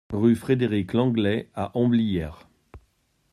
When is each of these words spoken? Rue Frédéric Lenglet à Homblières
Rue 0.11 0.35
Frédéric 0.35 0.93
Lenglet 0.93 1.51
à 1.53 1.77
Homblières 1.77 2.49